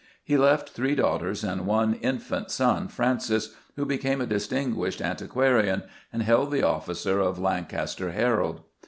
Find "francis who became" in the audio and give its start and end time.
2.87-4.19